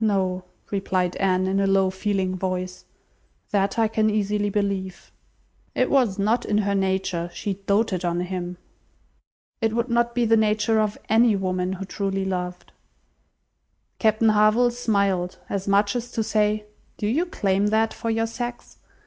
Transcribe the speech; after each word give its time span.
"No," 0.00 0.44
replied 0.70 1.16
Anne, 1.16 1.46
in 1.46 1.58
a 1.58 1.66
low, 1.66 1.88
feeling 1.88 2.36
voice. 2.36 2.84
"That 3.52 3.78
I 3.78 3.88
can 3.88 4.10
easily 4.10 4.50
believe." 4.50 5.10
"It 5.74 5.90
was 5.90 6.18
not 6.18 6.44
in 6.44 6.58
her 6.58 6.74
nature. 6.74 7.30
She 7.32 7.54
doted 7.54 8.04
on 8.04 8.20
him." 8.20 8.58
"It 9.62 9.72
would 9.72 9.88
not 9.88 10.14
be 10.14 10.26
the 10.26 10.36
nature 10.36 10.78
of 10.78 10.98
any 11.08 11.36
woman 11.36 11.72
who 11.72 11.86
truly 11.86 12.26
loved." 12.26 12.70
Captain 13.98 14.28
Harville 14.28 14.72
smiled, 14.72 15.38
as 15.48 15.66
much 15.66 15.96
as 15.96 16.10
to 16.12 16.22
say, 16.22 16.66
"Do 16.98 17.06
you 17.06 17.24
claim 17.24 17.68
that 17.68 17.94
for 17.94 18.10
your 18.10 18.26
sex?" 18.26 18.76